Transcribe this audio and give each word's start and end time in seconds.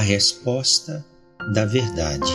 a 0.00 0.02
resposta 0.02 1.04
da 1.52 1.66
verdade. 1.66 2.32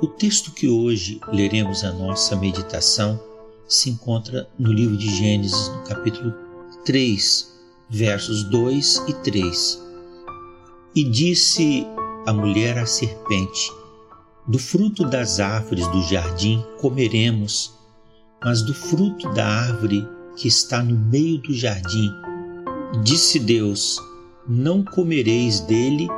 O 0.00 0.06
texto 0.06 0.52
que 0.52 0.68
hoje 0.68 1.20
leremos 1.32 1.82
a 1.82 1.90
nossa 1.90 2.36
meditação 2.36 3.20
se 3.66 3.90
encontra 3.90 4.48
no 4.56 4.72
livro 4.72 4.96
de 4.96 5.12
Gênesis, 5.16 5.68
no 5.70 5.82
capítulo 5.82 6.32
3, 6.84 7.52
versos 7.90 8.44
2 8.44 8.96
e 9.08 9.14
3. 9.14 9.82
E 10.94 11.02
disse 11.02 11.84
a 12.24 12.32
mulher 12.32 12.78
à 12.78 12.86
serpente: 12.86 13.72
Do 14.46 14.60
fruto 14.60 15.04
das 15.04 15.40
árvores 15.40 15.88
do 15.88 16.02
jardim 16.02 16.64
comeremos, 16.80 17.76
mas 18.44 18.62
do 18.62 18.72
fruto 18.72 19.28
da 19.34 19.44
árvore 19.44 20.06
que 20.36 20.46
está 20.46 20.84
no 20.84 20.96
meio 20.96 21.38
do 21.38 21.52
jardim, 21.52 22.08
disse 23.00 23.38
Deus: 23.38 23.98
Não 24.46 24.84
comereis 24.84 25.60
dele, 25.60 26.08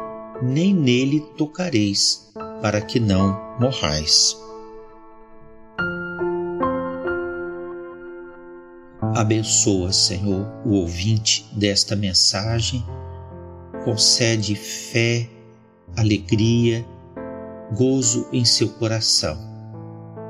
nem 0.42 0.74
nele 0.74 1.20
tocareis, 1.37 2.32
para 2.60 2.80
que 2.80 2.98
não 2.98 3.38
morrais. 3.60 4.37
Abençoa, 9.15 9.92
Senhor, 9.92 10.46
o 10.66 10.73
ouvinte 10.73 11.46
desta 11.52 11.95
mensagem, 11.95 12.84
concede 13.84 14.56
fé, 14.56 15.29
alegria, 15.96 16.84
gozo 17.77 18.27
em 18.32 18.45
seu 18.45 18.68
coração 18.70 19.38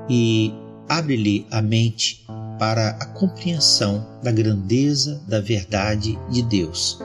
e 0.08 0.52
abre-lhe 0.88 1.46
a 1.50 1.62
mente 1.62 2.26
para 2.58 2.90
a 3.00 3.06
compreensão 3.06 4.06
da 4.22 4.30
grandeza 4.30 5.20
da 5.26 5.40
verdade 5.40 6.18
de 6.30 6.42
Deus. 6.42 7.00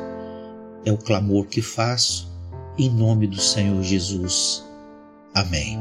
É 0.86 0.92
o 0.92 0.98
clamor 0.98 1.48
que 1.48 1.62
faço 1.62 2.30
em 2.78 2.90
nome 2.90 3.28
do 3.28 3.40
Senhor 3.40 3.82
Jesus. 3.84 4.64
Amém. 5.34 5.78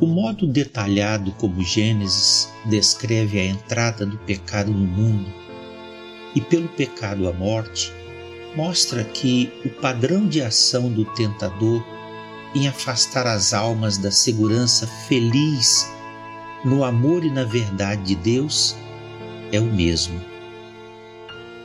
O 0.00 0.06
modo 0.06 0.46
detalhado 0.46 1.32
como 1.32 1.62
Gênesis 1.62 2.48
descreve 2.66 3.40
a 3.40 3.44
entrada 3.44 4.04
do 4.04 4.18
pecado 4.18 4.70
no 4.70 4.86
mundo 4.86 5.46
e 6.34 6.40
pelo 6.40 6.68
pecado 6.68 7.26
a 7.28 7.32
morte, 7.32 7.90
mostra 8.54 9.02
que 9.02 9.50
o 9.64 9.70
padrão 9.80 10.28
de 10.28 10.42
ação 10.42 10.90
do 10.90 11.04
tentador 11.06 11.82
em 12.54 12.68
afastar 12.68 13.26
as 13.26 13.54
almas 13.54 13.96
da 13.96 14.10
segurança 14.10 14.86
feliz 15.08 15.90
no 16.64 16.84
amor 16.84 17.24
e 17.24 17.30
na 17.30 17.44
verdade 17.44 18.02
de 18.02 18.14
Deus 18.14 18.76
é 19.52 19.60
o 19.60 19.66
mesmo. 19.66 20.20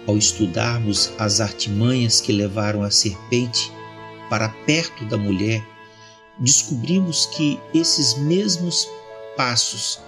Ao 0.08 0.17
estudarmos 0.17 1.11
as 1.17 1.39
artimanhas 1.39 2.20
que 2.20 2.31
levaram 2.31 2.83
a 2.83 2.92
serpente 2.92 3.72
para 4.30 4.50
perto 4.50 5.06
da 5.06 5.17
mulher 5.17 5.64
descobrimos 6.39 7.28
que 7.28 7.59
esses 7.73 8.16
mesmos 8.16 8.88
passos 9.38 10.00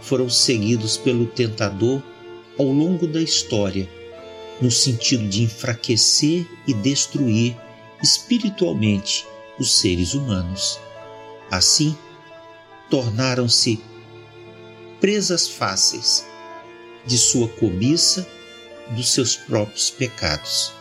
foram 0.00 0.30
seguidos 0.30 0.96
pelo 0.96 1.26
tentador 1.26 2.02
ao 2.58 2.66
longo 2.66 3.06
da 3.06 3.20
história, 3.20 3.88
no 4.60 4.70
sentido 4.70 5.26
de 5.28 5.42
enfraquecer 5.42 6.46
e 6.66 6.74
destruir 6.74 7.56
espiritualmente 8.02 9.26
os 9.58 9.78
seres 9.78 10.14
humanos. 10.14 10.78
Assim, 11.50 11.96
tornaram-se 12.88 13.80
presas 15.00 15.48
fáceis 15.48 16.24
de 17.06 17.16
sua 17.16 17.48
cobiça, 17.48 18.26
dos 18.90 19.12
seus 19.12 19.36
próprios 19.36 19.88
pecados. 19.90 20.72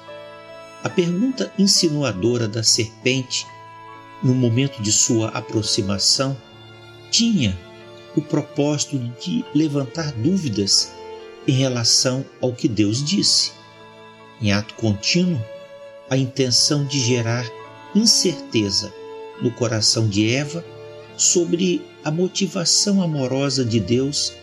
A 0.83 0.89
pergunta 0.89 1.51
insinuadora 1.57 2.47
da 2.47 2.63
serpente 2.63 3.45
no 4.21 4.33
momento 4.33 4.81
de 4.81 4.91
sua 4.91 5.29
aproximação, 5.29 6.35
tinha 7.09 7.57
o 8.15 8.21
propósito 8.21 8.97
de 9.19 9.45
levantar 9.53 10.11
dúvidas 10.11 10.91
em 11.47 11.53
relação 11.53 12.25
ao 12.41 12.53
que 12.53 12.67
Deus 12.67 13.03
disse. 13.03 13.51
Em 14.41 14.51
ato 14.51 14.73
contínuo, 14.75 15.41
a 16.09 16.17
intenção 16.17 16.85
de 16.85 16.99
gerar 16.99 17.49
incerteza 17.95 18.93
no 19.41 19.51
coração 19.51 20.07
de 20.07 20.33
Eva 20.33 20.63
sobre 21.21 21.81
a 22.03 22.09
motivação 22.09 23.01
amorosa 23.01 23.63
de 23.63 23.79
Deus 23.79 24.33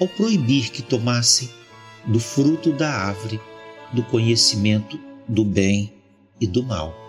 ao 0.00 0.08
proibir 0.08 0.70
que 0.70 0.82
tomassem 0.82 1.48
do 2.06 2.18
fruto 2.18 2.72
da 2.72 2.90
árvore 2.90 3.40
do 3.92 4.02
conhecimento 4.02 4.98
do 5.28 5.44
bem 5.44 5.92
e 6.40 6.46
do 6.46 6.62
mal 6.62 7.04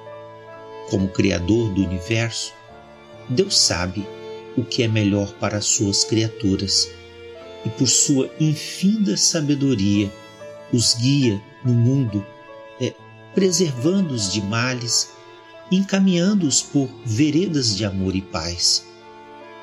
como 0.89 1.07
Criador 1.07 1.73
do 1.73 1.83
universo, 1.83 2.53
Deus 3.29 3.57
sabe 3.57 4.05
o 4.55 4.63
que 4.63 4.83
é 4.83 4.87
melhor 4.87 5.33
para 5.33 5.57
as 5.57 5.65
suas 5.65 6.03
criaturas 6.03 6.89
e, 7.65 7.69
por 7.69 7.87
sua 7.87 8.29
infinda 8.39 9.17
sabedoria, 9.17 10.11
os 10.71 10.95
guia 10.95 11.41
no 11.63 11.73
mundo, 11.73 12.25
é, 12.79 12.93
preservando-os 13.33 14.31
de 14.31 14.41
males, 14.41 15.09
encaminhando-os 15.71 16.61
por 16.61 16.87
veredas 17.03 17.75
de 17.75 17.83
amor 17.83 18.15
e 18.15 18.21
paz. 18.21 18.85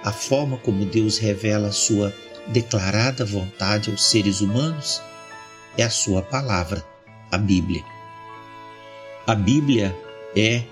A 0.04 0.12
forma 0.12 0.56
como 0.58 0.84
Deus 0.84 1.18
revela 1.18 1.68
a 1.68 1.72
sua 1.72 2.12
declarada 2.48 3.24
vontade 3.24 3.90
aos 3.90 4.04
seres 4.04 4.40
humanos 4.40 5.00
é 5.78 5.84
a 5.84 5.90
sua 5.90 6.22
palavra, 6.22 6.84
a 7.30 7.38
Bíblia. 7.38 7.84
A 9.26 9.34
Bíblia 9.34 9.96
é 10.36 10.64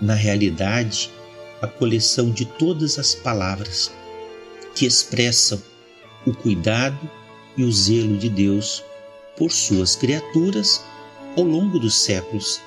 na 0.00 0.14
realidade, 0.14 1.10
a 1.60 1.66
coleção 1.66 2.30
de 2.30 2.46
todas 2.46 2.98
as 2.98 3.14
palavras 3.14 3.92
que 4.74 4.86
expressam 4.86 5.62
o 6.26 6.32
cuidado 6.32 6.98
e 7.56 7.64
o 7.64 7.70
zelo 7.70 8.16
de 8.16 8.30
Deus 8.30 8.82
por 9.36 9.52
suas 9.52 9.94
criaturas 9.94 10.82
ao 11.36 11.44
longo 11.44 11.78
dos 11.78 11.94
séculos, 12.02 12.60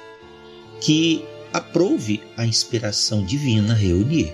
que 0.80 1.26
aprove 1.52 2.22
a 2.38 2.46
inspiração 2.46 3.26
divina 3.26 3.74
reunir. 3.74 4.34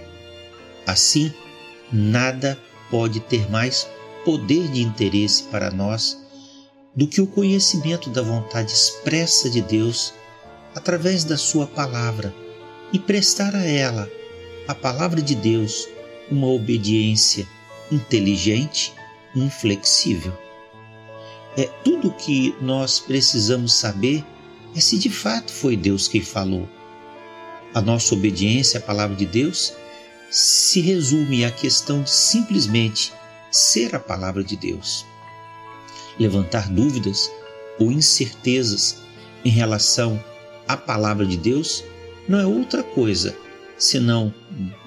Assim, 0.86 1.34
nada 1.92 2.58
pode 2.90 3.20
ter 3.20 3.50
mais 3.50 3.88
poder 4.24 4.68
de 4.70 4.82
interesse 4.82 5.44
para 5.44 5.72
nós 5.72 6.18
do 6.96 7.08
que 7.08 7.22
o 7.22 7.28
conhecimento 7.28 8.10
da 8.10 8.22
vontade 8.22 8.72
expressa 8.72 9.50
de 9.50 9.62
Deus 9.62 10.14
através 10.76 11.24
da 11.24 11.38
Sua 11.38 11.66
palavra 11.68 12.34
e 12.92 13.00
prestar 13.00 13.56
a 13.56 13.64
ela, 13.64 14.10
a 14.68 14.76
palavra 14.76 15.22
de 15.22 15.36
Deus, 15.36 15.88
uma 16.30 16.48
obediência 16.48 17.48
inteligente 17.92 18.94
e 19.36 19.40
inflexível. 19.40 20.34
É 21.58 21.64
tudo 21.84 22.10
o 22.10 22.14
que 22.14 22.56
nós 22.62 23.00
precisamos 23.00 23.74
saber 23.74 24.24
é 24.76 24.80
se 24.80 24.98
de 24.98 25.10
fato 25.10 25.52
foi 25.52 25.76
Deus 25.76 26.08
quem 26.08 26.22
falou. 26.22 26.68
A 27.74 27.82
nossa 27.82 28.14
obediência 28.14 28.80
à 28.80 28.82
palavra 28.82 29.16
de 29.16 29.26
Deus 29.26 29.74
se 30.30 30.82
resume 30.82 31.44
à 31.44 31.52
questão 31.52 32.04
de 32.04 32.12
simplesmente 32.12 33.14
ser 33.52 33.96
a 33.96 34.00
palavra 34.00 34.44
de 34.44 34.56
Deus. 34.56 35.06
Levantar 36.20 36.70
dúvidas 36.70 37.32
ou 37.80 37.92
incertezas 37.92 38.98
em 39.44 39.50
relação 39.50 40.24
à 40.68 40.78
palavra 40.78 41.26
de 41.26 41.38
Deus 41.38 41.84
não 42.28 42.40
é 42.40 42.46
outra 42.46 42.84
coisa 42.84 43.36
senão 43.78 44.34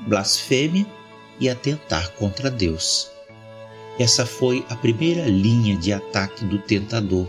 blasfêmia 0.06 0.86
e 1.40 1.48
atentar 1.48 2.12
contra 2.12 2.50
Deus. 2.50 3.10
Essa 3.98 4.24
foi 4.24 4.64
a 4.68 4.76
primeira 4.76 5.26
linha 5.26 5.76
de 5.76 5.92
ataque 5.92 6.44
do 6.44 6.58
tentador. 6.58 7.26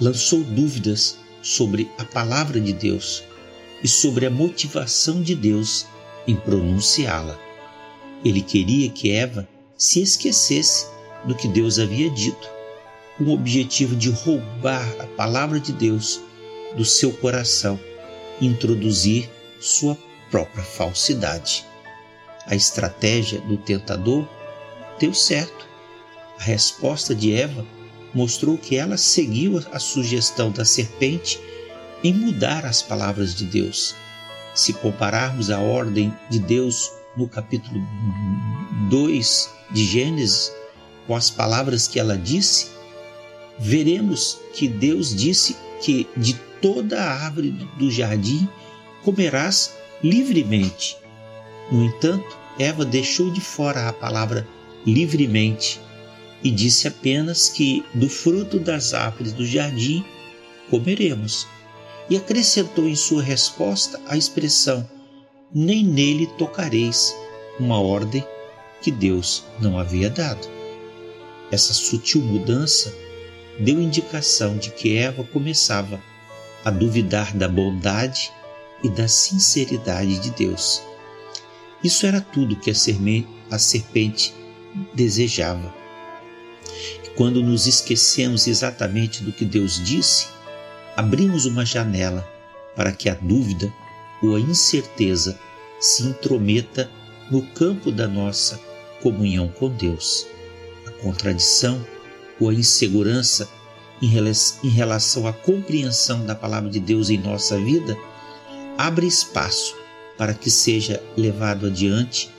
Lançou 0.00 0.42
dúvidas 0.42 1.18
sobre 1.42 1.90
a 1.98 2.04
palavra 2.04 2.60
de 2.60 2.72
Deus 2.72 3.22
e 3.82 3.88
sobre 3.88 4.26
a 4.26 4.30
motivação 4.30 5.22
de 5.22 5.34
Deus 5.34 5.86
em 6.26 6.36
pronunciá-la. 6.36 7.38
Ele 8.24 8.42
queria 8.42 8.88
que 8.90 9.10
Eva 9.10 9.48
se 9.76 10.00
esquecesse 10.00 10.86
do 11.24 11.34
que 11.34 11.48
Deus 11.48 11.78
havia 11.78 12.10
dito, 12.10 12.48
com 13.16 13.24
o 13.24 13.32
objetivo 13.32 13.94
de 13.94 14.10
roubar 14.10 14.86
a 15.00 15.06
palavra 15.06 15.60
de 15.60 15.72
Deus 15.72 16.20
do 16.76 16.84
seu 16.84 17.12
coração 17.12 17.78
introduzir 18.40 19.30
sua 19.60 19.96
própria 20.30 20.62
falsidade. 20.62 21.64
A 22.46 22.54
estratégia 22.54 23.40
do 23.40 23.56
tentador 23.56 24.28
deu 24.98 25.12
certo. 25.12 25.66
A 26.38 26.42
resposta 26.42 27.14
de 27.14 27.32
Eva 27.32 27.66
mostrou 28.14 28.56
que 28.56 28.76
ela 28.76 28.96
seguiu 28.96 29.62
a 29.72 29.78
sugestão 29.78 30.50
da 30.50 30.64
serpente 30.64 31.40
em 32.04 32.12
mudar 32.12 32.64
as 32.64 32.82
palavras 32.82 33.34
de 33.34 33.44
Deus. 33.44 33.94
Se 34.56 34.72
compararmos 34.72 35.50
a 35.50 35.60
ordem 35.60 36.12
de 36.30 36.38
Deus 36.38 36.90
no 37.14 37.28
capítulo 37.28 37.78
2 38.88 39.50
de 39.70 39.84
Gênesis 39.84 40.50
com 41.06 41.14
as 41.14 41.28
palavras 41.28 41.86
que 41.86 42.00
ela 42.00 42.16
disse, 42.16 42.68
veremos 43.58 44.38
que 44.54 44.66
Deus 44.66 45.14
disse 45.14 45.54
que 45.82 46.08
de 46.16 46.34
toda 46.62 46.98
a 46.98 47.24
árvore 47.26 47.50
do 47.78 47.90
jardim 47.90 48.48
comerás 49.04 49.74
livremente. 50.02 50.96
No 51.70 51.84
entanto, 51.84 52.38
Eva 52.58 52.82
deixou 52.82 53.30
de 53.30 53.42
fora 53.42 53.90
a 53.90 53.92
palavra 53.92 54.48
livremente 54.86 55.78
e 56.42 56.50
disse 56.50 56.88
apenas 56.88 57.50
que 57.50 57.84
do 57.92 58.08
fruto 58.08 58.58
das 58.58 58.94
árvores 58.94 59.34
do 59.34 59.44
jardim 59.44 60.02
comeremos. 60.70 61.46
E 62.08 62.16
acrescentou 62.16 62.88
em 62.88 62.94
sua 62.94 63.22
resposta 63.22 64.00
a 64.06 64.16
expressão: 64.16 64.88
nem 65.52 65.84
nele 65.84 66.26
tocareis, 66.38 67.14
uma 67.58 67.80
ordem 67.80 68.24
que 68.80 68.90
Deus 68.90 69.44
não 69.60 69.78
havia 69.78 70.10
dado. 70.10 70.48
Essa 71.50 71.72
sutil 71.72 72.20
mudança 72.20 72.94
deu 73.58 73.80
indicação 73.80 74.56
de 74.56 74.70
que 74.70 74.96
Eva 74.96 75.24
começava 75.24 76.00
a 76.64 76.70
duvidar 76.70 77.34
da 77.36 77.48
bondade 77.48 78.32
e 78.82 78.88
da 78.88 79.08
sinceridade 79.08 80.18
de 80.18 80.30
Deus. 80.30 80.82
Isso 81.82 82.06
era 82.06 82.20
tudo 82.20 82.56
que 82.56 82.70
a 82.70 83.58
serpente 83.58 84.34
desejava. 84.92 85.74
E 87.04 87.10
quando 87.10 87.42
nos 87.42 87.66
esquecemos 87.66 88.46
exatamente 88.46 89.22
do 89.22 89.32
que 89.32 89.44
Deus 89.44 89.82
disse, 89.82 90.26
abrimos 90.96 91.44
uma 91.44 91.64
janela 91.64 92.26
para 92.74 92.90
que 92.90 93.08
a 93.08 93.14
dúvida 93.14 93.72
ou 94.22 94.34
a 94.34 94.40
incerteza 94.40 95.38
se 95.78 96.02
intrometa 96.04 96.90
no 97.30 97.42
campo 97.42 97.92
da 97.92 98.08
nossa 98.08 98.58
comunhão 99.02 99.48
com 99.48 99.68
Deus. 99.68 100.26
A 100.86 100.90
contradição 101.02 101.84
ou 102.40 102.48
a 102.48 102.54
insegurança 102.54 103.48
em 104.02 104.68
relação 104.68 105.26
à 105.26 105.32
compreensão 105.32 106.24
da 106.24 106.34
palavra 106.34 106.70
de 106.70 106.80
Deus 106.80 107.08
em 107.10 107.18
nossa 107.18 107.58
vida 107.58 107.96
abre 108.76 109.06
espaço 109.06 109.74
para 110.18 110.34
que 110.34 110.50
seja 110.50 111.02
levado 111.16 111.66
adiante 111.66 112.30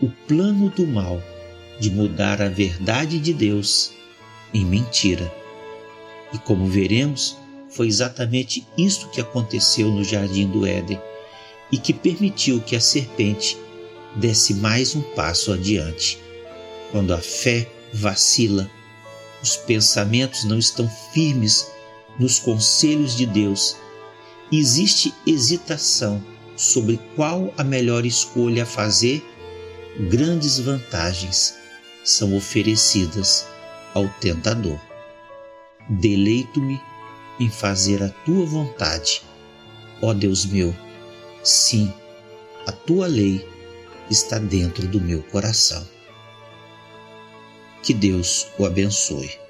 o 0.00 0.08
plano 0.26 0.70
do 0.70 0.86
mal 0.86 1.22
de 1.78 1.90
mudar 1.90 2.40
a 2.40 2.48
verdade 2.48 3.18
de 3.18 3.32
Deus 3.32 3.92
em 4.52 4.64
mentira. 4.64 5.32
E 6.32 6.38
como 6.38 6.66
veremos, 6.66 7.36
foi 7.72 7.86
exatamente 7.86 8.66
isto 8.76 9.08
que 9.08 9.20
aconteceu 9.20 9.90
no 9.90 10.04
jardim 10.04 10.46
do 10.48 10.66
Éden 10.66 11.00
e 11.70 11.78
que 11.78 11.92
permitiu 11.92 12.60
que 12.60 12.76
a 12.76 12.80
serpente 12.80 13.56
desse 14.14 14.54
mais 14.54 14.94
um 14.94 15.00
passo 15.00 15.52
adiante. 15.52 16.18
Quando 16.90 17.14
a 17.14 17.18
fé 17.18 17.66
vacila, 17.92 18.70
os 19.42 19.56
pensamentos 19.56 20.44
não 20.44 20.58
estão 20.58 20.88
firmes 21.12 21.66
nos 22.18 22.38
conselhos 22.38 23.16
de 23.16 23.24
Deus, 23.24 23.76
existe 24.52 25.14
hesitação 25.26 26.22
sobre 26.54 27.00
qual 27.16 27.52
a 27.56 27.64
melhor 27.64 28.04
escolha 28.04 28.64
a 28.64 28.66
fazer, 28.66 29.24
grandes 30.10 30.58
vantagens 30.58 31.54
são 32.04 32.36
oferecidas 32.36 33.46
ao 33.94 34.06
tentador. 34.20 34.78
Deleito-me 35.88 36.78
em 37.38 37.50
fazer 37.50 38.02
a 38.02 38.08
tua 38.24 38.44
vontade, 38.46 39.22
ó 40.00 40.12
Deus 40.12 40.46
meu. 40.46 40.74
Sim, 41.42 41.92
a 42.66 42.72
tua 42.72 43.06
lei 43.06 43.46
está 44.10 44.38
dentro 44.38 44.86
do 44.86 45.00
meu 45.00 45.22
coração. 45.24 45.86
Que 47.82 47.92
Deus 47.92 48.46
o 48.58 48.64
abençoe. 48.64 49.41